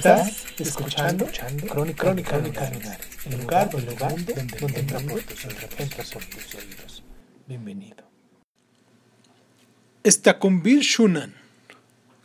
Estás 0.00 0.46
escuchando, 0.58 1.28
Crónica, 1.68 2.04
Crónica, 2.04 2.38
Lunares, 2.38 3.06
el 3.26 3.38
lugar, 3.38 3.68
el 3.76 3.84
lugar 3.84 4.24
donde, 4.24 4.32
donde 4.58 4.80
entra 4.80 4.98
por 4.98 5.20
tus 5.20 5.44
entra 5.44 6.04
por 6.10 6.24
tus 6.24 6.54
oídos. 6.54 7.04
Bienvenido. 7.46 8.10
Está 10.02 10.38
con 10.38 10.62
Bill 10.62 10.80
Shunan, 10.80 11.34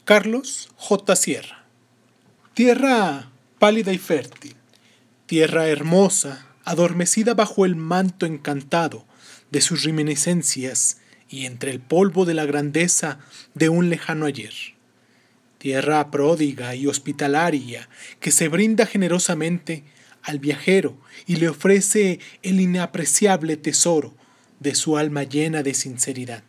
Carlos 0.05 0.69
J. 0.77 1.17
Sierra. 1.17 1.66
Tierra 2.53 3.30
pálida 3.59 3.91
y 3.91 3.97
fértil, 3.97 4.55
tierra 5.25 5.67
hermosa, 5.67 6.47
adormecida 6.63 7.33
bajo 7.33 7.66
el 7.66 7.75
manto 7.75 8.25
encantado 8.25 9.05
de 9.52 9.59
sus 9.59 9.83
reminiscencias 9.83 11.02
y 11.27 11.45
entre 11.45 11.71
el 11.71 11.81
polvo 11.81 12.23
de 12.23 12.35
la 12.35 12.45
grandeza 12.45 13.19
de 13.53 13.67
un 13.67 13.89
lejano 13.89 14.27
ayer. 14.27 14.74
Tierra 15.65 16.11
pródiga 16.11 16.75
y 16.75 16.85
hospitalaria 16.85 17.89
que 18.19 18.30
se 18.30 18.49
brinda 18.49 18.85
generosamente 18.85 19.83
al 20.22 20.38
viajero 20.38 20.95
y 21.25 21.38
le 21.38 21.49
ofrece 21.49 22.19
el 22.44 22.61
inapreciable 22.61 23.57
tesoro 23.57 24.13
de 24.59 24.75
su 24.75 24.95
alma 24.95 25.23
llena 25.23 25.63
de 25.63 25.73
sinceridad 25.73 26.44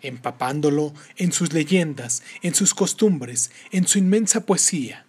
empapándolo 0.00 0.94
en 1.16 1.32
sus 1.32 1.52
leyendas, 1.52 2.22
en 2.42 2.54
sus 2.54 2.72
costumbres, 2.72 3.50
en 3.72 3.88
su 3.88 3.98
inmensa 3.98 4.46
poesía. 4.46 5.06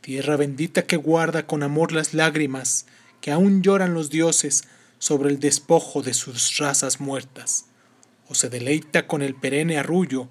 Tierra 0.00 0.36
bendita 0.36 0.82
que 0.82 0.96
guarda 0.96 1.48
con 1.48 1.64
amor 1.64 1.90
las 1.90 2.14
lágrimas 2.14 2.86
que 3.20 3.32
aún 3.32 3.64
lloran 3.64 3.94
los 3.94 4.10
dioses 4.10 4.62
sobre 5.00 5.30
el 5.30 5.40
despojo 5.40 6.02
de 6.02 6.14
sus 6.14 6.56
razas 6.58 7.00
muertas, 7.00 7.64
o 8.28 8.36
se 8.36 8.48
deleita 8.48 9.08
con 9.08 9.22
el 9.22 9.34
perenne 9.34 9.76
arrullo 9.76 10.28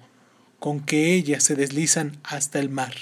con 0.60 0.78
que 0.80 1.14
ellas 1.14 1.42
se 1.42 1.56
deslizan 1.56 2.18
hasta 2.22 2.60
el 2.60 2.70
mar, 2.70 2.94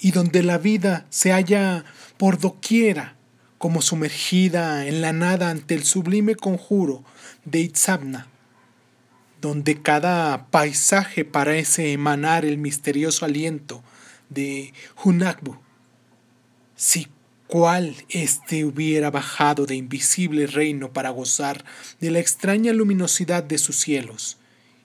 y 0.00 0.10
donde 0.10 0.42
la 0.42 0.58
vida 0.58 1.06
se 1.10 1.30
halla 1.30 1.84
por 2.16 2.40
doquiera, 2.40 3.14
como 3.58 3.82
sumergida 3.82 4.86
en 4.86 5.00
la 5.00 5.12
nada 5.12 5.50
ante 5.50 5.74
el 5.74 5.84
sublime 5.84 6.34
conjuro 6.34 7.04
de 7.44 7.60
Itzabna, 7.60 8.28
donde 9.40 9.80
cada 9.80 10.46
paisaje 10.50 11.24
parece 11.24 11.92
emanar 11.92 12.44
el 12.44 12.58
misterioso 12.58 13.24
aliento 13.24 13.82
de 14.28 14.72
Hunakbu. 15.04 15.58
Si 16.76 17.08
cual 17.48 17.96
éste 18.08 18.64
hubiera 18.64 19.10
bajado 19.10 19.66
de 19.66 19.74
invisible 19.74 20.46
reino 20.46 20.92
para 20.92 21.10
gozar 21.10 21.64
de 21.98 22.10
la 22.10 22.20
extraña 22.20 22.72
luminosidad 22.72 23.42
de 23.42 23.58
sus 23.58 23.76
cielos, 23.76 24.38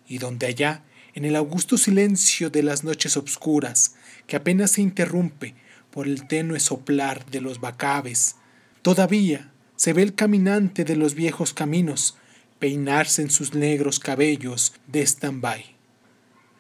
y 0.08 0.18
donde 0.18 0.48
allá, 0.48 0.84
en 1.14 1.26
el 1.26 1.36
augusto 1.36 1.78
silencio 1.78 2.50
de 2.50 2.64
las 2.64 2.84
noches 2.84 3.18
obscuras, 3.18 3.96
que 4.28 4.36
apenas 4.36 4.72
se 4.72 4.82
interrumpe 4.82 5.56
por 5.92 6.08
el 6.08 6.28
tenue 6.28 6.60
soplar 6.60 7.26
de 7.28 7.42
los 7.42 7.60
bacaves, 7.60 8.36
todavía 8.82 9.52
se 9.76 9.94
ve 9.94 10.02
el 10.02 10.16
caminante 10.16 10.86
de 10.86 10.96
los 10.96 11.14
viejos 11.14 11.54
caminos, 11.54 12.18
peinarse 12.60 13.22
en 13.22 13.30
sus 13.30 13.54
negros 13.54 14.00
cabellos 14.00 14.74
de 14.88 15.02
stand-by. 15.02 15.76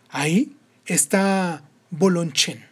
Ahí 0.09 0.55
está 0.85 1.63
Bolonchen, 1.89 2.65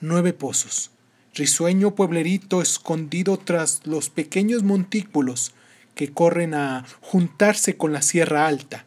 nueve 0.00 0.32
pozos, 0.32 0.90
risueño 1.34 1.94
pueblerito 1.94 2.60
escondido 2.60 3.38
tras 3.38 3.80
los 3.86 4.10
pequeños 4.10 4.62
montículos 4.62 5.54
que 5.94 6.12
corren 6.12 6.54
a 6.54 6.84
juntarse 7.00 7.76
con 7.76 7.92
la 7.92 8.02
Sierra 8.02 8.46
Alta, 8.46 8.86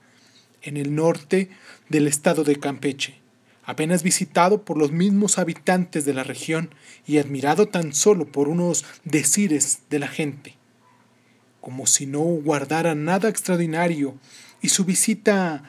en 0.61 0.77
el 0.77 0.95
norte 0.95 1.49
del 1.89 2.07
estado 2.07 2.43
de 2.43 2.57
Campeche, 2.57 3.19
apenas 3.63 4.03
visitado 4.03 4.63
por 4.63 4.77
los 4.77 4.91
mismos 4.91 5.37
habitantes 5.37 6.05
de 6.05 6.13
la 6.13 6.23
región 6.23 6.69
y 7.05 7.17
admirado 7.17 7.67
tan 7.67 7.93
solo 7.93 8.25
por 8.25 8.47
unos 8.47 8.85
decires 9.03 9.79
de 9.89 9.99
la 9.99 10.07
gente 10.07 10.55
como 11.65 11.87
si 11.87 12.05
no 12.05 12.19
guardara 12.19 12.93
nada 12.93 13.27
extraordinario 13.27 14.13
y 14.61 14.69
su 14.69 14.85
visita 14.85 15.63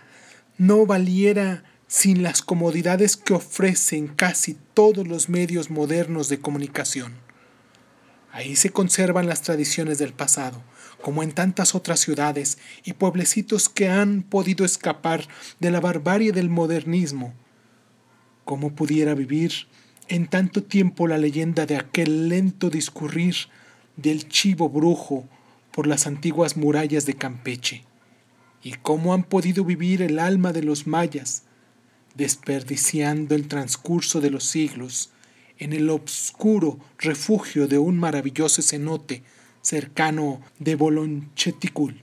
no 0.58 0.84
valiera 0.84 1.64
sin 1.86 2.22
las 2.22 2.42
comodidades 2.42 3.16
que 3.16 3.32
ofrecen 3.32 4.06
casi 4.08 4.58
todos 4.74 5.08
los 5.08 5.30
medios 5.30 5.70
modernos 5.70 6.28
de 6.28 6.38
comunicación. 6.38 7.14
Ahí 8.36 8.54
se 8.54 8.68
conservan 8.68 9.28
las 9.28 9.40
tradiciones 9.40 9.96
del 9.96 10.12
pasado, 10.12 10.62
como 11.00 11.22
en 11.22 11.32
tantas 11.32 11.74
otras 11.74 12.00
ciudades 12.00 12.58
y 12.84 12.92
pueblecitos 12.92 13.70
que 13.70 13.88
han 13.88 14.22
podido 14.22 14.66
escapar 14.66 15.26
de 15.58 15.70
la 15.70 15.80
barbarie 15.80 16.32
del 16.32 16.50
modernismo. 16.50 17.32
¿Cómo 18.44 18.74
pudiera 18.74 19.14
vivir 19.14 19.68
en 20.08 20.26
tanto 20.26 20.62
tiempo 20.62 21.08
la 21.08 21.16
leyenda 21.16 21.64
de 21.64 21.76
aquel 21.76 22.28
lento 22.28 22.68
discurrir 22.68 23.36
del 23.96 24.28
chivo 24.28 24.68
brujo 24.68 25.26
por 25.72 25.86
las 25.86 26.06
antiguas 26.06 26.58
murallas 26.58 27.06
de 27.06 27.14
Campeche, 27.14 27.84
y 28.62 28.72
cómo 28.72 29.14
han 29.14 29.24
podido 29.24 29.64
vivir 29.64 30.02
el 30.02 30.18
alma 30.18 30.52
de 30.52 30.62
los 30.62 30.86
mayas, 30.86 31.44
desperdiciando 32.14 33.34
el 33.34 33.48
transcurso 33.48 34.20
de 34.20 34.28
los 34.28 34.44
siglos 34.44 35.08
en 35.58 35.72
el 35.72 35.90
obscuro 35.90 36.78
refugio 36.98 37.66
de 37.68 37.78
un 37.78 37.98
maravilloso 37.98 38.62
cenote 38.62 39.22
cercano 39.62 40.40
de 40.58 40.74
Boloncheticul. 40.74 42.02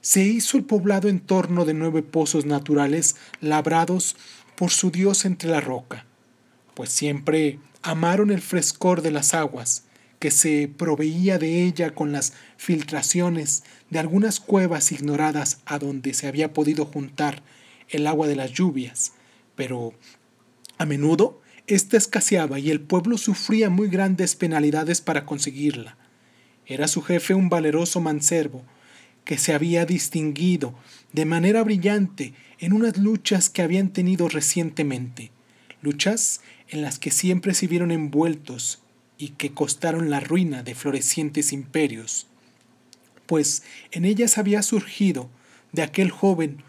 Se 0.00 0.22
hizo 0.22 0.56
el 0.56 0.64
poblado 0.64 1.08
en 1.08 1.20
torno 1.20 1.64
de 1.64 1.74
nueve 1.74 2.02
pozos 2.02 2.46
naturales 2.46 3.16
labrados 3.40 4.16
por 4.56 4.70
su 4.70 4.90
dios 4.90 5.24
entre 5.24 5.50
la 5.50 5.60
roca, 5.60 6.06
pues 6.74 6.90
siempre 6.90 7.58
amaron 7.82 8.30
el 8.30 8.40
frescor 8.40 9.02
de 9.02 9.10
las 9.10 9.34
aguas 9.34 9.84
que 10.18 10.30
se 10.30 10.68
proveía 10.68 11.38
de 11.38 11.64
ella 11.64 11.94
con 11.94 12.12
las 12.12 12.32
filtraciones 12.56 13.62
de 13.90 13.98
algunas 13.98 14.40
cuevas 14.40 14.90
ignoradas 14.92 15.60
a 15.64 15.78
donde 15.78 16.14
se 16.14 16.26
había 16.26 16.52
podido 16.52 16.86
juntar 16.86 17.42
el 17.88 18.06
agua 18.06 18.26
de 18.26 18.36
las 18.36 18.52
lluvias, 18.52 19.12
pero 19.54 19.94
a 20.76 20.86
menudo 20.86 21.40
ésta 21.68 21.96
escaseaba 21.96 22.58
y 22.58 22.70
el 22.70 22.80
pueblo 22.80 23.18
sufría 23.18 23.70
muy 23.70 23.88
grandes 23.88 24.34
penalidades 24.34 25.00
para 25.00 25.26
conseguirla. 25.26 25.96
Era 26.66 26.88
su 26.88 27.02
jefe 27.02 27.34
un 27.34 27.48
valeroso 27.48 28.00
manservo, 28.00 28.64
que 29.24 29.38
se 29.38 29.52
había 29.52 29.84
distinguido 29.84 30.74
de 31.12 31.26
manera 31.26 31.62
brillante 31.62 32.32
en 32.58 32.72
unas 32.72 32.96
luchas 32.96 33.50
que 33.50 33.62
habían 33.62 33.90
tenido 33.90 34.28
recientemente, 34.28 35.30
luchas 35.82 36.40
en 36.68 36.82
las 36.82 36.98
que 36.98 37.10
siempre 37.10 37.52
se 37.52 37.66
vieron 37.66 37.90
envueltos 37.90 38.82
y 39.18 39.30
que 39.30 39.52
costaron 39.52 40.08
la 40.08 40.20
ruina 40.20 40.62
de 40.62 40.74
florecientes 40.74 41.52
imperios, 41.52 42.26
pues 43.26 43.62
en 43.90 44.06
ellas 44.06 44.38
había 44.38 44.62
surgido 44.62 45.28
de 45.72 45.82
aquel 45.82 46.10
joven 46.10 46.62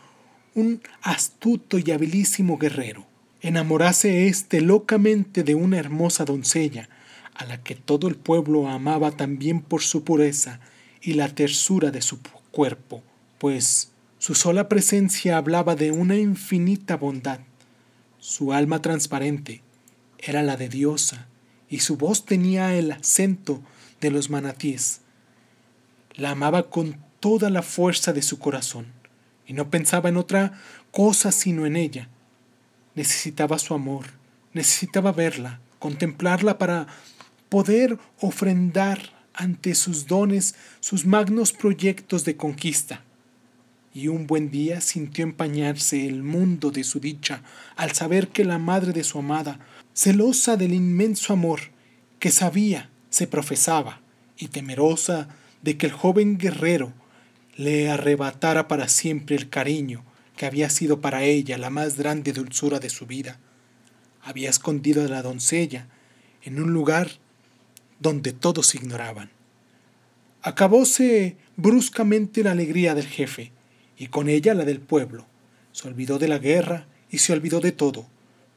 un 0.55 0.81
astuto 1.01 1.77
y 1.77 1.91
habilísimo 1.91 2.57
guerrero. 2.57 3.09
Enamorase 3.41 4.28
éste 4.28 4.62
locamente 4.62 5.44
de 5.44 5.56
una 5.56 5.78
hermosa 5.78 6.26
doncella, 6.26 6.90
a 7.34 7.46
la 7.46 7.64
que 7.64 7.76
todo 7.76 8.08
el 8.08 8.16
pueblo 8.16 8.68
amaba 8.68 9.12
también 9.12 9.62
por 9.62 9.82
su 9.82 10.03
pureza 10.03 10.59
y 11.02 11.14
la 11.14 11.30
tersura 11.30 11.91
de 11.91 12.02
su 12.02 12.20
cuerpo, 12.52 13.02
pues 13.38 13.91
su 14.18 14.36
sola 14.36 14.68
presencia 14.68 15.38
hablaba 15.38 15.76
de 15.76 15.91
una 15.91 16.18
infinita 16.18 16.97
bondad. 16.97 17.40
Su 18.18 18.52
alma 18.52 18.82
transparente 18.82 19.62
era 20.18 20.44
la 20.44 20.58
de 20.58 20.68
diosa, 20.68 21.28
y 21.70 21.80
su 21.80 21.96
voz 21.96 22.26
tenía 22.26 22.76
el 22.76 22.91
acento 22.91 23.62
de 24.02 24.12
los 24.12 24.30
manatíes. 24.30 25.02
La 26.16 26.32
amaba 26.32 26.70
con 26.70 26.97
toda 27.20 27.50
la 27.50 27.62
fuerza 27.62 28.12
de 28.12 28.22
su 28.22 28.40
corazón 28.40 28.88
y 29.46 29.53
no 29.53 29.70
pensaba 29.70 30.09
en 30.09 30.18
otra 30.18 30.59
cosa 30.91 31.32
sino 31.32 31.66
en 31.66 31.76
ella. 31.76 32.09
Necesitaba 32.99 33.57
su 33.59 33.73
amor, 33.73 34.07
necesitaba 34.53 35.13
verla, 35.13 35.61
contemplarla 35.79 36.57
para 36.57 36.87
poder 37.47 37.97
ofrendar 38.19 38.99
ante 39.34 39.73
sus 39.73 40.05
dones 40.05 40.55
sus 40.81 41.05
magnos 41.05 41.53
proyectos 41.53 42.25
de 42.25 42.35
conquista. 42.35 43.05
y 43.93 44.09
un 44.09 44.28
buen 44.28 44.51
día 44.51 44.81
sintió 44.81 45.23
empañarse 45.23 46.07
el 46.07 46.23
mundo 46.23 46.72
de 46.72 46.84
su 46.84 46.99
dicha 46.99 47.41
al 47.78 47.93
saber 47.93 48.28
que 48.28 48.43
la 48.43 48.57
madre 48.57 48.91
de 48.91 49.05
su 49.05 49.17
amada, 49.17 49.61
celosa 49.93 50.57
del 50.57 50.73
inmenso 50.73 51.31
amor 51.31 51.61
que 52.19 52.31
sabía, 52.31 52.90
se 53.09 53.28
profesaba, 53.28 54.02
y 54.37 54.49
temerosa 54.49 55.29
de 55.61 55.78
que 55.78 55.85
el 55.85 55.93
joven 55.93 56.37
guerrero 56.37 56.91
le 57.55 57.90
arrebatara 57.90 58.67
para 58.67 58.90
siempre 58.90 59.37
el 59.37 59.49
cariño 59.49 60.03
que 60.40 60.46
había 60.46 60.70
sido 60.70 61.02
para 61.02 61.26
ella 61.26 61.58
la 61.58 61.70
más 61.70 61.97
grande 61.97 62.32
dulzura 62.32 62.80
de 62.80 62.90
su 62.90 63.06
vida, 63.06 63.41
había 64.22 64.50
escondido 64.50 65.03
a 65.03 65.09
la 65.09 65.22
doncella 65.22 65.90
en 66.44 66.62
un 66.62 66.72
lugar 66.72 67.09
donde 68.00 68.32
todos 68.32 68.74
ignoraban. 68.74 69.32
Acabóse 70.41 71.36
bruscamente 71.58 72.41
la 72.41 72.52
alegría 72.52 72.96
del 72.96 73.06
jefe, 73.06 73.52
y 73.97 74.08
con 74.08 74.30
ella 74.30 74.53
la 74.53 74.64
del 74.64 74.80
pueblo. 74.80 75.26
Se 75.74 75.90
olvidó 75.90 76.20
de 76.20 76.30
la 76.30 76.38
guerra 76.38 76.88
y 77.12 77.18
se 77.18 77.34
olvidó 77.34 77.59
de 77.59 77.74
todo. 77.74 78.08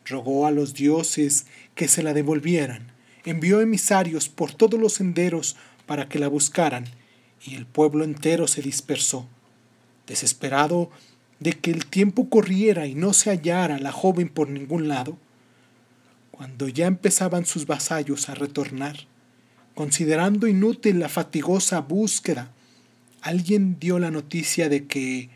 Rogó 0.05 0.47
a 0.47 0.53
los 0.53 0.75
dioses 0.75 1.47
que 1.75 1.89
se 1.89 2.05
la 2.05 2.15
devolvieran. 2.15 2.93
Envió 3.25 3.61
emisarios 3.61 4.29
por 4.29 4.55
todos 4.55 4.79
los 4.79 4.93
senderos 4.93 5.57
para 5.87 6.09
que 6.09 6.21
la 6.21 6.29
buscaran, 6.29 6.85
y 7.45 7.57
el 7.57 7.67
pueblo 7.67 8.05
entero 8.05 8.47
se 8.47 8.63
dispersó. 8.63 9.27
Desesperado 10.07 10.93
de 11.43 11.53
que 11.53 11.71
el 11.71 11.87
tiempo 11.87 12.29
corriera 12.29 12.87
y 12.87 12.95
no 12.95 13.13
se 13.13 13.31
hallara 13.31 13.79
la 13.79 13.93
joven 13.93 14.29
por 14.29 14.49
ningún 14.49 14.89
lado, 14.89 15.19
cuando 16.31 16.69
ya 16.69 16.87
empezaban 16.87 17.45
sus 17.45 17.67
vasallos 17.67 18.29
a 18.29 18.35
retornar, 18.35 18.97
considerando 19.75 20.47
inútil 20.47 20.99
la 20.99 21.09
fatigosa 21.09 21.81
búsqueda, 21.81 22.51
alguien 23.21 23.79
dio 23.79 23.99
la 23.99 24.11
noticia 24.11 24.69
de 24.69 24.87
que 24.87 25.31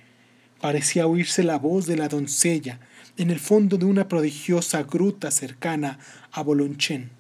parecía 0.61 1.07
oírse 1.07 1.43
la 1.43 1.59
voz 1.59 1.87
de 1.87 1.97
la 1.97 2.09
doncella 2.09 2.81
en 3.17 3.31
el 3.31 3.41
fondo 3.41 3.79
de 3.79 3.87
una 3.87 4.09
prodigiosa 4.09 4.83
gruta 4.83 5.31
cercana 5.31 5.99
a 6.33 6.43
Bolonchen. 6.43 7.11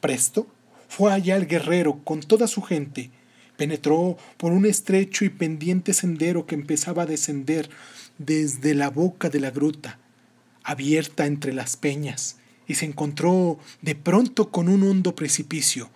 Presto 0.00 0.46
fue 0.88 1.12
allá 1.12 1.36
el 1.36 1.46
guerrero 1.46 2.00
con 2.04 2.20
toda 2.20 2.46
su 2.46 2.62
gente, 2.62 3.10
penetró 3.58 4.16
por 4.36 4.52
un 4.52 4.64
estrecho 4.64 5.24
y 5.24 5.30
pendiente 5.30 5.92
sendero 5.92 6.46
que 6.46 6.54
empezaba 6.54 7.02
a 7.02 7.06
descender 7.06 7.68
desde 8.16 8.74
la 8.74 8.88
boca 8.88 9.28
de 9.30 9.40
la 9.40 9.50
gruta, 9.50 9.98
abierta 10.62 11.26
entre 11.26 11.52
las 11.52 11.76
peñas, 11.76 12.36
y 12.68 12.76
se 12.76 12.86
encontró 12.86 13.58
de 13.82 13.96
pronto 13.96 14.50
con 14.50 14.68
un 14.68 14.84
hondo 14.84 15.16
precipicio, 15.16 15.90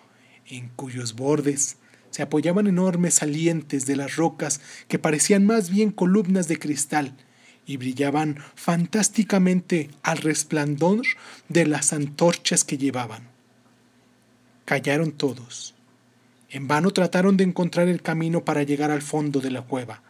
en 0.49 0.71
cuyos 0.71 1.15
bordes 1.15 1.77
se 2.11 2.23
apoyaban 2.23 2.67
enormes 2.67 3.15
salientes 3.15 3.87
de 3.87 3.95
las 3.95 4.17
rocas 4.17 4.61
que 4.89 4.99
parecían 4.99 5.47
más 5.47 5.71
bien 5.71 5.93
columnas 5.93 6.49
de 6.49 6.59
cristal 6.59 7.15
y 7.65 7.77
brillaban 7.77 8.43
fantásticamente 8.57 9.89
al 10.03 10.19
resplandor 10.19 11.03
de 11.49 11.67
las 11.67 11.93
antorchas 11.93 12.65
que 12.65 12.77
llevaban. 12.77 13.29
Callaron 14.65 15.13
todos. 15.13 15.75
En 16.53 16.69
vano 16.69 16.91
trataron 16.91 17.39
de 17.39 17.45
encontrar 17.45 17.89
el 17.89 18.03
camino 18.03 18.45
para 18.45 18.63
llegar 18.63 18.91
al 18.91 19.01
fondo 19.01 19.41
de 19.41 19.51
la 19.51 19.63
cueva. 19.63 20.03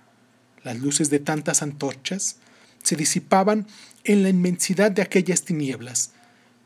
Las 0.64 0.76
luces 0.80 1.08
de 1.08 1.20
tantas 1.20 1.62
antorchas 1.62 2.38
se 2.82 2.96
disipaban 2.96 3.68
en 4.02 4.24
la 4.24 4.28
inmensidad 4.28 4.90
de 4.90 5.02
aquellas 5.02 5.44
tinieblas, 5.44 6.10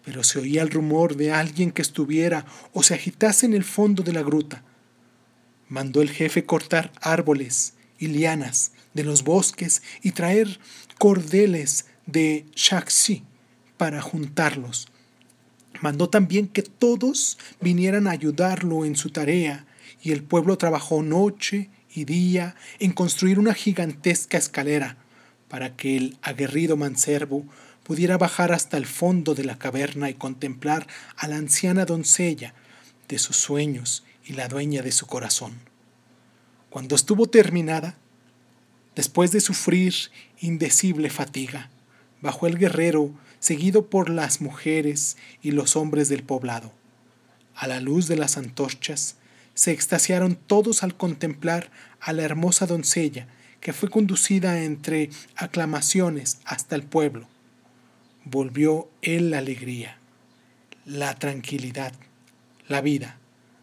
pero 0.03 0.25
se 0.25 0.39
oía 0.39 0.63
el 0.63 0.71
rumor 0.71 1.17
de 1.17 1.31
alguien 1.31 1.73
que 1.73 1.83
estuviera 1.83 2.47
o 2.73 2.83
se 2.83 2.95
agitase 2.95 3.45
en 3.45 3.53
el 3.53 3.65
fondo 3.65 4.03
de 4.03 4.15
la 4.15 4.23
gruta. 4.23 4.63
Mandó 5.69 6.01
el 6.01 6.11
jefe 6.11 6.47
cortar 6.47 6.91
árboles 7.03 7.75
y 7.99 8.07
lianas 8.07 8.73
de 8.95 9.05
los 9.05 9.25
bosques 9.25 9.83
y 10.03 10.13
traer 10.13 10.59
cordeles 10.97 11.85
de 12.07 12.47
Shaxi 12.55 13.25
para 13.77 14.01
juntarlos. 14.01 14.89
Mandó 15.81 16.09
también 16.09 16.49
que 16.49 16.63
todos 16.63 17.39
vinieran 17.61 18.07
a 18.07 18.13
ayudarlo 18.13 18.85
en 18.85 18.97
su 18.97 19.11
tarea 19.11 19.67
y 20.03 20.13
el 20.13 20.23
pueblo 20.23 20.57
trabajó 20.59 21.03
noche 21.03 21.71
y 21.95 22.05
día 22.05 22.55
en 22.79 22.93
construir 22.93 23.39
una 23.39 23.55
gigantesca 23.55 24.39
escalera 24.39 24.97
para 25.49 25.77
que 25.77 25.97
el 25.97 26.17
aguerrido 26.23 26.77
manservo 26.77 27.45
pudiera 27.83 28.19
bajar 28.19 28.53
hasta 28.53 28.77
el 28.77 28.87
fondo 28.87 29.35
de 29.35 29.45
la 29.45 29.59
caverna 29.59 30.11
y 30.11 30.15
contemplar 30.15 30.87
a 31.17 31.29
la 31.29 31.37
anciana 31.37 31.85
doncella 31.85 32.55
de 33.09 33.19
sus 33.19 33.37
sueños 33.37 34.05
y 34.25 34.33
la 34.33 34.49
dueña 34.49 34.83
de 34.83 34.93
su 34.93 35.07
corazón. 35.07 35.55
Cuando 36.69 36.97
estuvo 36.97 37.29
terminada, 37.29 37.97
después 38.97 39.31
de 39.31 39.41
sufrir 39.41 39.95
indecible 40.41 41.11
fatiga, 41.11 41.71
bajó 42.27 42.47
el 42.47 42.59
guerrero 42.59 43.11
seguido 43.41 43.87
por 43.87 44.11
las 44.11 44.41
mujeres 44.41 45.17
y 45.43 45.53
los 45.53 45.77
hombres 45.77 46.09
del 46.09 46.23
poblado. 46.23 46.73
A 47.55 47.67
la 47.67 47.81
luz 47.81 48.07
de 48.07 48.17
las 48.17 48.37
antorchas, 48.37 49.17
se 49.55 49.73
extasiaron 49.73 50.37
todos 50.37 50.83
al 50.83 50.97
contemplar 50.97 51.71
a 52.01 52.13
la 52.13 52.23
hermosa 52.23 52.67
doncella 52.67 53.27
que 53.61 53.73
fue 53.73 53.89
conducida 53.89 54.63
entre 54.63 55.09
aclamaciones 55.37 56.39
hasta 56.45 56.77
el 56.77 56.83
pueblo 56.83 57.27
volvió 58.27 58.89
él 59.03 59.31
la 59.31 59.39
alegría, 59.39 59.99
la 60.85 61.15
tranquilidad, 61.15 61.93
la 62.67 62.81
vida. 62.81 63.19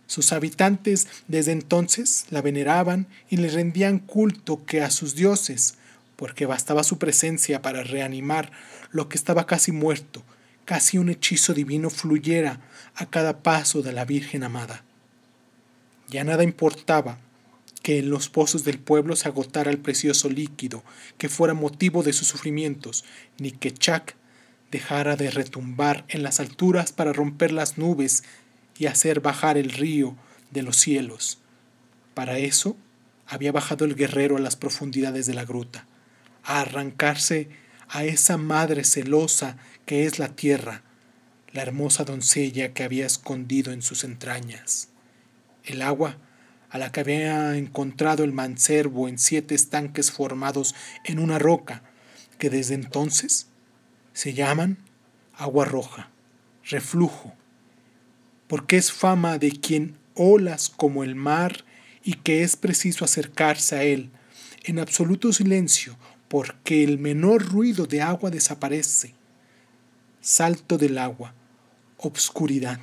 Sus 0.07 0.31
habitantes 0.31 1.07
desde 1.27 1.51
entonces 1.51 2.25
la 2.29 2.41
veneraban 2.41 3.07
y 3.29 3.37
le 3.37 3.49
rendían 3.49 3.99
culto 3.99 4.65
que 4.65 4.81
a 4.81 4.89
sus 4.89 5.15
dioses, 5.15 5.75
porque 6.15 6.45
bastaba 6.45 6.83
su 6.83 6.97
presencia 6.97 7.61
para 7.61 7.83
reanimar 7.83 8.51
lo 8.91 9.09
que 9.09 9.17
estaba 9.17 9.45
casi 9.45 9.71
muerto, 9.71 10.23
casi 10.65 10.97
un 10.97 11.09
hechizo 11.09 11.53
divino 11.53 11.89
fluyera 11.89 12.61
a 12.95 13.05
cada 13.07 13.43
paso 13.43 13.81
de 13.81 13.93
la 13.93 14.05
Virgen 14.05 14.43
amada. 14.43 14.83
Ya 16.07 16.23
nada 16.23 16.43
importaba 16.43 17.17
que 17.81 17.99
en 17.99 18.09
los 18.09 18.29
pozos 18.29 18.63
del 18.63 18.79
pueblo 18.79 19.15
se 19.15 19.27
agotara 19.27 19.69
el 19.69 19.77
precioso 19.77 20.29
líquido 20.29 20.83
que 21.17 21.29
fuera 21.29 21.53
motivo 21.53 22.01
de 22.01 22.13
sus 22.13 22.27
sufrimientos, 22.27 23.03
ni 23.37 23.51
que 23.51 23.73
Chac 23.73 24.15
dejara 24.71 25.15
de 25.15 25.29
retumbar 25.29 26.05
en 26.07 26.23
las 26.23 26.39
alturas 26.39 26.91
para 26.91 27.13
romper 27.13 27.51
las 27.51 27.77
nubes 27.77 28.23
y 28.77 28.87
hacer 28.87 29.19
bajar 29.19 29.57
el 29.57 29.69
río 29.69 30.15
de 30.51 30.63
los 30.63 30.77
cielos. 30.77 31.39
Para 32.13 32.37
eso 32.39 32.77
había 33.27 33.51
bajado 33.51 33.85
el 33.85 33.95
guerrero 33.95 34.37
a 34.37 34.39
las 34.39 34.55
profundidades 34.55 35.25
de 35.25 35.33
la 35.33 35.45
gruta, 35.45 35.85
a 36.43 36.61
arrancarse 36.61 37.49
a 37.89 38.03
esa 38.03 38.37
madre 38.37 38.83
celosa 38.83 39.57
que 39.85 40.05
es 40.05 40.19
la 40.19 40.29
tierra, 40.29 40.83
la 41.51 41.61
hermosa 41.61 42.03
doncella 42.03 42.73
que 42.73 42.83
había 42.83 43.05
escondido 43.05 43.71
en 43.71 43.81
sus 43.81 44.03
entrañas. 44.03 44.89
El 45.63 45.81
agua 45.81 46.17
a 46.69 46.79
la 46.79 46.91
que 46.91 47.01
había 47.01 47.55
encontrado 47.55 48.23
el 48.23 48.33
manservo 48.33 49.07
en 49.07 49.19
siete 49.19 49.53
estanques 49.53 50.11
formados 50.11 50.73
en 51.05 51.19
una 51.19 51.37
roca, 51.37 51.83
que 52.39 52.49
desde 52.49 52.73
entonces 52.73 53.47
se 54.13 54.33
llaman 54.33 54.79
agua 55.35 55.65
roja, 55.65 56.09
reflujo, 56.65 57.35
porque 58.47 58.77
es 58.77 58.91
fama 58.91 59.37
de 59.37 59.51
quien 59.51 59.97
olas 60.15 60.69
como 60.69 61.03
el 61.03 61.15
mar 61.15 61.63
y 62.03 62.13
que 62.15 62.41
es 62.43 62.55
preciso 62.55 63.05
acercarse 63.05 63.75
a 63.75 63.83
él 63.83 64.09
en 64.63 64.79
absoluto 64.79 65.31
silencio 65.31 65.95
porque 66.33 66.83
el 66.83 66.97
menor 66.97 67.45
ruido 67.45 67.85
de 67.85 68.01
agua 68.01 68.31
desaparece. 68.31 69.13
Salto 70.19 70.79
del 70.79 70.97
agua, 70.97 71.35
obscuridad, 71.97 72.79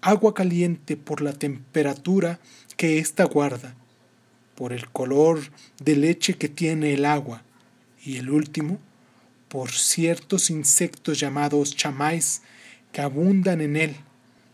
agua 0.00 0.34
caliente 0.34 0.96
por 0.96 1.20
la 1.20 1.32
temperatura 1.32 2.38
que 2.76 3.00
ésta 3.00 3.24
guarda, 3.24 3.74
por 4.54 4.72
el 4.72 4.88
color 4.88 5.40
de 5.82 5.96
leche 5.96 6.34
que 6.34 6.48
tiene 6.48 6.94
el 6.94 7.06
agua, 7.06 7.42
y 8.04 8.18
el 8.18 8.30
último, 8.30 8.78
por 9.48 9.72
ciertos 9.72 10.48
insectos 10.48 11.18
llamados 11.18 11.74
chamais 11.74 12.42
que 12.92 13.00
abundan 13.00 13.62
en 13.62 13.74
él. 13.74 13.96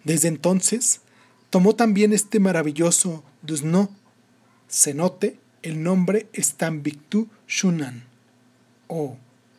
Desde 0.04 0.28
entonces, 0.28 1.02
tomó 1.50 1.76
también 1.76 2.14
este 2.14 2.40
maravilloso 2.40 3.23
Dusno, 3.42 3.95
cenote, 4.71 5.39
el 5.62 5.83
nombre 5.83 6.29
Stambictu 6.35 7.29
Shunan, 7.47 8.05
o 8.88 9.17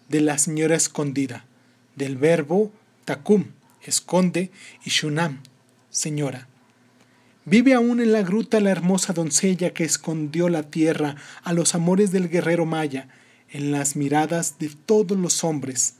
de 0.09 0.21
la 0.21 0.37
señora 0.37 0.75
escondida, 0.75 1.45
del 1.95 2.17
verbo 2.17 2.71
takum, 3.05 3.45
esconde, 3.83 4.51
y 4.83 4.89
Shunam, 4.89 5.41
señora. 5.89 6.47
Vive 7.45 7.73
aún 7.73 7.99
en 7.99 8.11
la 8.11 8.21
gruta 8.21 8.59
la 8.59 8.71
hermosa 8.71 9.13
doncella 9.13 9.73
que 9.73 9.83
escondió 9.83 10.49
la 10.49 10.63
tierra 10.63 11.15
a 11.43 11.53
los 11.53 11.73
amores 11.75 12.11
del 12.11 12.29
guerrero 12.29 12.65
maya, 12.65 13.07
en 13.49 13.71
las 13.71 13.95
miradas 13.95 14.59
de 14.59 14.69
todos 14.69 15.17
los 15.17 15.43
hombres, 15.43 15.95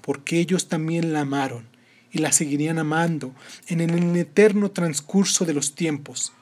porque 0.00 0.38
ellos 0.38 0.68
también 0.68 1.12
la 1.12 1.20
amaron 1.20 1.66
y 2.12 2.18
la 2.18 2.32
seguirían 2.32 2.78
amando 2.78 3.34
en 3.66 3.80
el 3.80 4.16
eterno 4.16 4.70
transcurso 4.70 5.44
de 5.44 5.54
los 5.54 5.74
tiempos. 5.74 6.32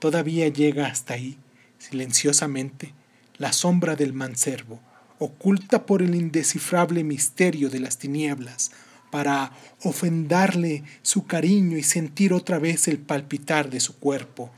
Todavía 0.00 0.48
llega 0.48 0.86
hasta 0.86 1.14
ahí, 1.14 1.38
silenciosamente, 1.82 2.94
la 3.38 3.52
sombra 3.52 3.96
del 3.96 4.12
manservo, 4.12 4.80
oculta 5.18 5.84
por 5.84 6.00
el 6.02 6.14
indescifrable 6.14 7.02
misterio 7.02 7.70
de 7.70 7.80
las 7.80 7.98
tinieblas, 7.98 8.70
para 9.10 9.52
ofendarle 9.82 10.84
su 11.02 11.26
cariño 11.26 11.76
y 11.76 11.82
sentir 11.82 12.32
otra 12.32 12.58
vez 12.58 12.88
el 12.88 12.98
palpitar 12.98 13.68
de 13.68 13.80
su 13.80 13.98
cuerpo 13.98 14.50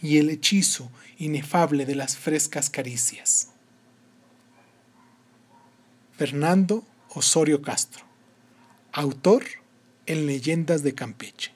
y 0.00 0.18
el 0.18 0.30
hechizo 0.30 0.90
inefable 1.18 1.84
de 1.86 1.96
las 1.96 2.16
frescas 2.16 2.70
caricias. 2.70 3.48
Fernando 6.16 6.84
Osorio 7.08 7.60
Castro, 7.62 8.04
autor 8.92 9.44
en 10.06 10.26
Leyendas 10.26 10.82
de 10.82 10.94
Campeche. 10.94 11.55